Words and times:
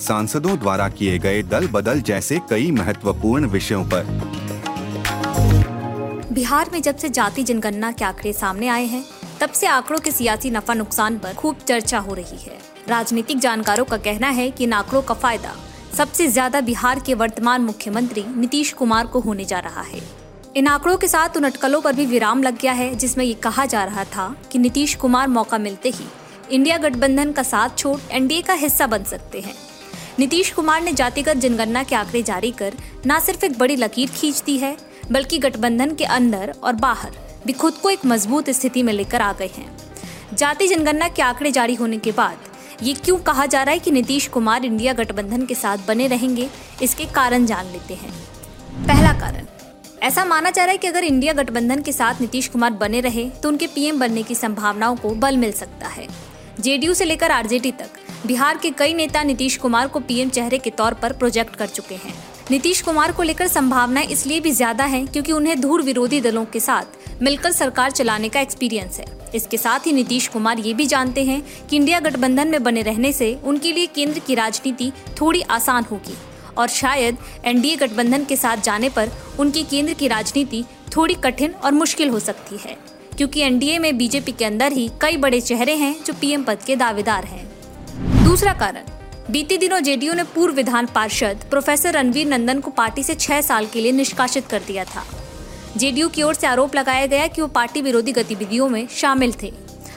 सांसदों 0.00 0.58
द्वारा 0.58 0.88
किए 0.88 1.18
गए 1.18 1.42
दल 1.42 1.66
बदल 1.68 2.00
जैसे 2.00 2.38
कई 2.50 2.70
महत्वपूर्ण 2.70 3.46
विषयों 3.46 3.84
पर। 3.84 4.04
बिहार 6.32 6.70
में 6.72 6.80
जब 6.82 6.96
से 6.96 7.08
जाति 7.08 7.42
जनगणना 7.42 7.90
के 7.92 8.04
आंकड़े 8.04 8.32
सामने 8.32 8.68
आए 8.68 8.84
हैं, 8.84 9.04
तब 9.40 9.50
से 9.50 9.66
आंकड़ों 9.66 9.98
के 10.00 10.10
सियासी 10.10 10.50
नफा 10.50 10.74
नुकसान 10.74 11.18
पर 11.18 11.34
खूब 11.34 11.56
चर्चा 11.68 11.98
हो 11.98 12.14
रही 12.14 12.38
है। 12.38 12.58
राजनीतिक 12.88 13.38
जानकारों 13.38 13.84
का 13.84 13.96
कहना 13.96 14.28
है 14.28 14.50
कि 14.50 14.64
इन 14.64 14.72
आंकड़ों 14.72 15.02
का 15.02 15.14
फ़ायदा 15.14 15.54
सबसे 15.96 16.26
ज़्यादा 16.28 16.60
बिहार 16.60 17.00
के 17.06 17.14
वर्तमान 17.14 17.62
मुख्यमंत्री 17.62 18.24
नीतीश 18.36 18.72
कुमार 18.72 19.06
को 19.06 19.20
होने 19.20 19.44
जा 19.44 19.58
रहा 19.58 19.82
है। 19.82 20.00
इन 20.56 20.66
आंकड़ों 20.66 20.96
के 20.96 21.08
साथ 21.08 21.36
उन 21.36 21.44
अटकलों 21.44 21.80
पर 21.80 21.92
भी 21.92 22.06
विराम 22.06 22.42
लग 22.42 22.60
गया 22.60 22.72
है, 22.72 22.94
जिसमें 22.94 23.24
ये 23.24 23.34
कहा 23.34 23.66
जा 23.66 23.84
रहा 23.84 24.04
था 24.06 24.34
कि 24.52 24.58
नीतीश 24.58 24.94
कुमार 24.94 25.28
मौका 25.28 25.58
मिलते 25.58 25.88
ही 25.90 26.06
इंडिया 26.50 26.76
गठबंधन 26.78 27.32
का 27.32 27.42
साथ 27.42 27.76
छोड़ 27.78 27.98
एनडीए 28.10 28.42
का 28.42 28.54
हिस्सा 28.54 28.86
बन 28.86 29.02
सकते 29.04 29.40
हैं। 29.40 29.54
नीतीश 30.18 30.50
कुमार 30.52 30.80
ने 30.82 30.92
जातिगत 30.92 31.36
जनगणना 31.36 31.82
के 31.82 31.94
आंकड़े 31.94 32.22
जारी 32.22 32.50
कर 32.50 32.74
न 33.06 33.18
सिर्फ़ 33.20 33.44
एक 33.44 33.58
बड़ी 33.58 33.74
लकीर 33.76 34.08
खींच 34.10 34.42
दी 34.42 34.56
है, 34.58 34.76
बल्कि 35.12 35.38
गठबंधन 35.38 35.94
के 35.94 36.04
अंदर 36.06 36.52
और 36.62 36.72
बाहर 36.76 37.10
भी 37.46 37.52
खुद 37.52 37.74
को 37.74 37.90
एक 37.90 38.06
मज़बूत 38.06 38.50
स्थिति 38.50 38.82
में 38.82 38.92
लेकर 38.92 39.22
आ 39.22 39.32
गए 39.32 39.50
हैं। 39.56 40.36
जाति 40.36 40.68
जनगणना 40.68 41.08
के 41.08 41.22
आंकड़े 41.22 41.50
जारी 41.50 41.74
होने 41.74 41.98
के 41.98 42.12
बाद 42.12 42.82
ये 42.82 42.94
क्यों 42.94 43.18
कहा 43.18 43.46
जा 43.46 43.62
रहा 43.62 43.72
है 43.72 43.78
कि 43.78 43.90
नीतीश 43.90 44.26
कुमार 44.28 44.64
इंडिया 44.64 44.92
गठबंधन 44.92 45.44
के 45.46 45.54
साथ 45.54 45.86
बने 45.88 46.06
रहेंगे, 46.06 46.48
इसके 46.82 47.04
कारण 47.06 47.46
जान 47.46 47.66
लेते 47.66 47.94
हैं। 47.94 48.10
पहला 48.80 49.12
कारण, 49.20 49.46
ऐसा 50.02 50.24
माना 50.24 50.50
जा 50.50 50.64
रहा 50.64 50.72
है 50.72 50.78
कि 50.78 50.86
अगर 50.86 51.04
इंडिया 51.04 51.32
गठबंधन 51.34 51.82
के 51.82 51.92
साथ 51.92 52.20
नीतीश 52.20 52.48
कुमार 52.48 52.72
बने 52.74 53.00
रहे 53.00 53.28
तो 53.32 53.48
उनके 53.48 53.66
पीएम 53.68 53.98
बनने 54.00 54.22
की 54.22 54.34
संभावनाओं 54.34 54.96
को 54.96 55.14
बल 55.16 55.36
मिल 55.36 55.52
सकता 55.54 55.88
है। 55.88 56.06
जेडीयू 56.60 56.94
से 56.94 57.04
लेकर 57.04 57.30
आरजेडी 57.30 57.72
तक 57.72 57.97
बिहार 58.28 58.58
के 58.58 58.70
कई 58.70 58.94
नेता 58.94 59.22
नीतीश 59.22 59.56
कुमार 59.56 59.88
को 59.88 60.00
पीएम 60.00 60.28
चेहरे 60.28 60.56
के 60.58 60.70
तौर 60.70 60.94
पर 60.94 61.12
प्रोजेक्ट 61.12 61.54
कर 61.56 61.66
चुके 61.68 61.94
हैं। 61.94 62.12
नीतीश 62.50 62.80
कुमार 62.82 63.12
को 63.12 63.22
लेकर 63.22 63.46
संभावनाएँ 63.48 64.06
इसलिए 64.06 64.40
भी 64.40 64.50
ज़्यादा 64.50 64.84
हैं 64.84 65.06
क्योंकि 65.06 65.32
उन्हें 65.32 65.60
धूर 65.60 65.82
विरोधी 65.82 66.20
दलों 66.20 66.44
के 66.44 66.60
साथ 66.60 67.22
मिलकर 67.22 67.52
सरकार 67.52 67.90
चलाने 67.90 68.28
का 68.28 68.40
एक्सपीरियंस 68.40 68.98
है। 68.98 69.06
इसके 69.34 69.56
साथ 69.56 69.86
ही 69.86 69.92
नीतीश 69.92 70.26
कुमार 70.28 70.58
ये 70.58 70.74
भी 70.74 70.86
जानते 70.86 71.24
हैं 71.24 71.42
कि 71.70 71.76
इंडिया 71.76 72.00
गठबंधन 72.00 72.48
में 72.48 72.62
बने 72.62 72.82
रहने 72.82 73.12
से 73.12 73.32
उनके 73.44 73.72
लिए 73.72 73.86
केंद्र 73.94 74.18
की 74.18 74.34
राजनीति 74.34 74.92
थोड़ी 75.20 75.42
आसान 75.50 75.84
होगी 75.90 76.16
और 76.56 76.68
शायद 76.68 77.18
एनडीए 77.46 77.76
गठबंधन 77.76 78.24
के 78.24 78.36
साथ 78.36 78.62
जाने 78.64 78.88
पर 78.90 79.10
उनकी 79.40 79.62
केंद्र 79.64 79.94
की 79.94 80.08
राजनीति 80.08 80.64
थोड़ी 80.96 81.14
कठिन 81.24 81.54
और 81.54 81.72
मुश्किल 81.74 82.08
हो 82.08 82.18
सकती 82.20 82.58
है। 82.58 82.76
क्योंकि 83.16 83.40
एनडीए 83.40 83.78
में 83.78 83.96
बीजेपी 83.98 84.32
के 84.32 84.44
अंदर 84.44 84.72
ही 84.72 84.90
कई 85.00 85.16
बड़े 85.16 85.40
चेहरे 85.40 85.74
हैं 85.76 85.94
जो 86.04 86.12
पीएम 86.12 86.42
पद 86.44 86.58
के 86.66 86.76
दावेदार 86.76 87.24
हैं। 87.24 87.47
दूसरा 88.38 88.52
कारण, 88.52 88.82
बीते 89.30 89.56
दिनों 89.56 89.78
जेडीयू 89.80 90.12
ने 90.14 90.22
पूर्व 90.24 90.54
विधान 90.54 90.86
पार्षद 90.86 91.40
प्रोफेसर 91.50 91.92
रणवीर 91.92 92.26
नंदन 92.26 92.60
को 92.60 92.70
पार्टी 92.70 93.02
से 93.02 93.14
छह 93.14 93.40
साल 93.40 93.66
के 93.66 93.80
लिए 93.80 93.92
निष्कासित 93.92 94.46
कर 94.46 94.62
दिया 94.66 94.84
था। 94.84 95.02
जेडीयू 95.76 96.08
की 96.08 96.22
ओर 96.22 96.34
से 96.34 96.46
आरोप 96.46 96.74
लगाया 96.76 97.06
गया 97.06 97.26
कि 97.26 97.40
वो 97.42 97.46
पार्टी 97.48 97.80
विरोधी 97.82 98.12
गतिविधियों 98.12 98.68
में 98.68 98.86
शामिल 98.90 99.32
थे। 99.42 99.52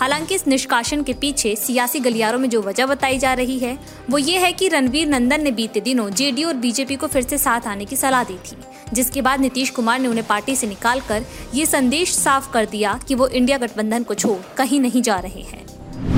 हालाँकि 0.00 0.34
इस 0.34 0.46
निष्कासन 0.46 1.02
के 1.02 1.12
पीछे 1.12 1.54
सियासी 1.56 2.00
गलियारों 2.00 2.38
में 2.38 2.48
जो 2.50 2.62
वजह 2.62 2.86
बताई 2.86 3.18
जा 3.18 3.32
रही 3.34 3.58
है, 3.58 3.78
वो 4.10 4.18
ये 4.18 4.38
है 4.38 4.52
कि 4.52 4.68
रणवीर 4.68 5.08
नंदन 5.08 5.42
ने 5.42 5.50
बीते 5.50 5.80
दिनों 5.80 6.08
जेडीयू 6.10 6.48
और 6.48 6.54
बीजेपी 6.54 6.96
को 6.96 7.06
फिर 7.06 7.22
से 7.22 7.38
साथ 7.38 7.66
आने 7.66 7.84
की 7.84 7.96
सलाह 7.96 8.24
दी 8.24 8.38
थी, 8.46 8.56
जिसके 8.92 9.22
बाद 9.22 9.40
नीतीश 9.40 9.70
कुमार 9.70 10.00
ने 10.00 10.08
उन्हें 10.08 10.26
पार्टी 10.26 10.56
से 10.56 10.66
निकालकर 10.66 11.26
ये 11.54 11.66
संदेश 11.66 12.14
साफ़ 12.14 12.50
कर 12.52 12.66
दिया 12.66 12.98
कि 13.08 13.14
वो 13.14 13.28
इंडिया 13.28 13.58
गठबंधन 13.58 14.02
को 14.02 14.14
छोड़ 14.14 14.38
कहीं 14.56 14.80
नहीं 14.80 15.02
जा 15.02 15.18
रहे 15.18 15.42
हैं। 15.42 15.66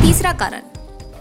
तीसरा 0.03 0.33
कारण 0.33 0.63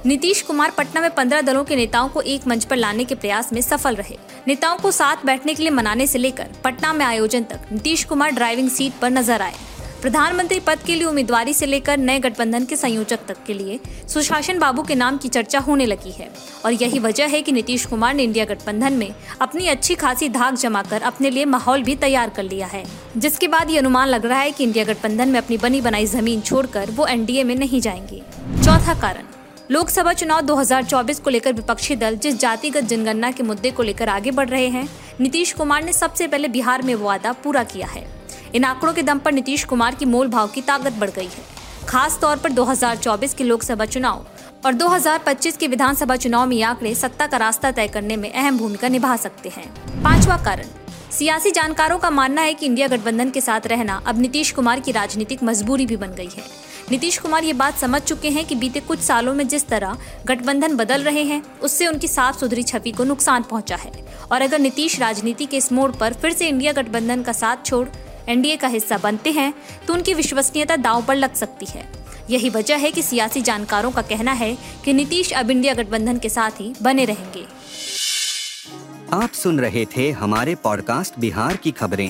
नीतीश 0.06 0.42
कुमार 0.42 0.72
पटना 0.78 1.02
में 1.02 1.10
पंद्रह 1.10 1.42
दलों 1.42 1.64
के 1.64 1.76
नेताओं 1.76 2.08
को 2.10 2.22
एक 2.22 2.48
मंच 2.48 2.64
पर 2.66 2.76
लाने 2.76 3.04
के 3.04 3.16
प्रयास 3.16 3.52
में 3.54 3.60
सफल 3.62 3.96
रहे। 3.96 4.18
नेताओं 4.48 4.78
को 4.78 4.90
साथ 4.92 5.26
बैठने 5.26 5.54
के 5.54 5.64
लिए 5.64 5.72
मनाने 5.72 6.08
से 6.08 6.20
लेकर 6.20 6.48
पटना 6.64 6.92
में 6.94 7.06
आयोजन 7.06 7.44
तक 7.44 7.72
नीतीश 7.72 8.04
कुमार 8.04 8.32
ड्राइविंग 8.32 8.70
सीट 8.70 8.94
पर 8.94 9.10
नज़र 9.10 9.42
आए। 9.42 9.54
प्रधानमंत्री 10.02 10.60
पद 10.60 10.80
के 10.80 10.96
लिए 10.96 11.04
उम्मीदवारी 11.04 11.54
से 11.54 11.66
लेकर 11.66 11.98
नए 11.98 12.20
गठबंधन 12.20 12.66
के 12.66 12.76
संयोजक 12.76 13.20
तक 13.28 13.38
के 13.48 13.54
लिए 13.54 13.80
सुशासन 14.10 14.60
बाबू 14.60 14.84
के 14.84 14.96
नाम 14.96 15.18
की 15.18 15.30
चर्चा 15.30 15.60
होने 15.60 15.86
लगी 15.86 16.12
है 16.12 16.30
और 16.66 16.74
यही 16.74 17.00
वजह 17.00 17.28
है 17.28 17.42
कि 17.42 17.52
नीतीश 17.52 17.86
कुमार 17.86 18.14
ने 18.14 18.24
इंडिया 18.24 18.46
गठबंधन 18.46 18.94
में 18.94 19.14
अपनी 19.42 19.68
अच्छी 19.68 19.96
खासी 19.96 20.30
धाक 20.30 20.56
जमाकर 20.56 21.02
अपने 21.02 21.30
लिए 21.30 21.46
माहौल 21.46 21.84
भी 21.84 21.96
तैयार 21.96 22.30
कर 22.30 22.44
लिया 22.44 22.68
है। 22.68 22.84
जिसके 23.18 23.48
बाद 23.48 23.70
ये 23.72 23.78
अनुमान 23.78 24.08
लग 24.08 24.26
रहा 24.26 24.40
है 24.40 24.52
कि 24.52 24.64
इंडिया 24.64 24.86
गठबंधन 24.86 25.30
में 25.30 25.40
अपनी 25.40 25.58
बनी 25.58 25.82
बनाई 25.82 26.06
ज़मीन 26.06 26.42
छोड़कर 26.42 26.92
वो 26.92 27.08
एनडीए 27.08 27.44
में 27.44 27.56
नहीं 27.56 27.82
जाएँगे। 27.82 28.22
चौथा 28.64 29.00
कारण। 29.02 29.32
लोकसभा 29.72 30.12
चुनाव 30.14 30.42
2024 30.42 31.20
को 31.20 31.30
लेकर 31.30 31.54
विपक्षी 31.54 31.96
दल 31.96 32.16
जिस 32.16 32.38
जातिगत 32.40 32.84
जनगणना 32.84 33.30
के 33.32 33.44
मुद्दे 33.44 33.72
को 33.72 33.84
लेकर 33.84 34.10
आगे 34.10 34.32
बढ़ 34.32 34.50
रहे 34.50 34.68
हैं, 34.68 34.88
नीतीश 35.20 35.54
कुमार 35.54 35.84
ने 35.84 35.94
सबसे 35.94 36.28
पहले 36.28 36.48
बिहार 36.48 36.82
में 36.82 36.94
वो 36.96 37.06
वादा 37.06 37.32
पूरा 37.34 37.64
किया 37.64 37.88
है। 37.88 38.06
इन 38.56 38.64
आंकड़ों 38.64 38.94
के 38.94 39.04
दम 39.04 39.20
पर 39.20 39.32
नीतीश 39.32 39.64
कुमार 39.64 39.96
की 39.96 40.06
मोल 40.06 40.28
भाव 40.28 40.48
की 40.48 40.62
ताकत 40.62 40.94
बढ़ 40.94 41.10
गई 41.10 41.26
है। 41.26 41.44
खास 41.90 42.18
तौर 42.22 42.38
पर 42.38 42.52
2024 42.52 43.34
के 43.34 43.44
लोकसभा 43.44 43.86
चुनाव 43.86 44.26
और 44.66 44.74
2025 44.74 45.58
के 45.58 45.68
विधानसभा 45.68 46.16
चुनाव 46.16 46.48
में 46.48 46.62
आंकड़े 46.64 46.94
सत्ता 46.96 47.28
का 47.28 47.38
रास्ता 47.38 47.72
तय 47.72 47.88
करने 47.88 48.18
में 48.18 48.32
अहम 48.34 48.58
भूमिका 48.58 48.88
निभा 48.88 49.16
सकते 49.16 49.50
हैं। 49.50 49.68
पांचवा 50.04 50.38
कारण, 50.38 50.66
सियासी 51.12 51.52
जानकारों 51.52 51.98
का 52.00 52.10
मानना 52.10 52.42
है 52.42 52.54
कि 52.54 52.66
इंडिया 52.66 52.88
गठबंधन 52.88 53.30
के 53.30 53.42
साथ 53.42 53.68
रहना 53.68 54.02
अब 54.08 54.20
नीतीश 54.20 54.52
कुमार 54.52 54.80
की 54.80 54.92
राजनीतिक 54.92 55.44
मजबूरी 55.44 55.86
भी 55.86 55.98
बन 55.98 56.14
गई 56.14 56.30
है। 56.38 56.44
नीतीश 56.94 57.18
कुमार 57.18 57.44
ये 57.44 57.54
बात 57.54 57.78
समझ 57.78 58.02
चुके 58.02 58.30
हैं 58.30 58.46
कि 58.46 58.56
बीते 58.56 58.80
कुछ 58.80 59.00
सालों 59.00 59.34
में 59.34 59.48
जिस 59.48 59.66
तरह 59.68 59.98
गठबंधन 60.26 60.76
बदल 60.78 61.04
रहे 61.04 61.24
हैं, 61.24 61.42
उससे 61.60 61.88
उनकी 61.88 62.08
साफ़ 62.08 62.38
सुथरी 62.40 62.64
छवि 62.64 62.92
को 62.92 63.04
नुकसान 63.04 63.44
पहुँचा 63.44 63.76
है। 63.76 63.92
और 64.32 64.42
अगर 64.42 64.60
नीतीश 64.60 65.00
राजनीति 65.00 65.46
के 65.46 65.58
इस 65.58 65.72
मोड़ 65.72 65.90
पर 65.92 66.14
फिर 66.14 66.34
से 66.34 66.48
इंडिया 66.48 66.72
गठबंधन 66.72 67.22
का 67.22 67.32
साथ 67.32 67.66
छोड़, 67.66 67.88
एनडीए 68.30 68.56
का 68.56 68.68
हिस्सा 68.68 68.98
बनते 68.98 69.32
हैं 69.32 69.54
तो 69.88 69.94
उनकी 69.94 70.14
विश्वसनीयता 70.14 70.76
दाव 70.78 71.06
पर 71.06 71.16
लग 71.16 71.34
सकती 71.34 71.66
है। 71.66 71.88
यही 72.30 72.50
वजह 72.50 72.78
है 72.78 72.92
कि 72.92 73.02
सियासी 73.02 73.42
जानकारों 73.42 73.92
का 73.92 74.02
कहना 74.04 74.32
है 74.34 74.58
कि 74.86 74.94
नीतीश 74.94 75.32
अब 75.34 75.52
इंडिया 75.52 75.74
गठबंधन 75.74 76.18
के 76.18 76.30
साथ 76.30 76.62
ही 76.62 76.74
बने 76.82 77.06
रहेंगे। 77.06 77.46
आप 79.14 79.32
सुन 79.34 79.60
रहे 79.60 79.86
थे 79.98 80.10
हमारे 80.12 80.56
पॉडकास्ट 80.56 81.20
बिहार 81.20 81.56
की 81.56 81.72
खबरें। 81.72 82.10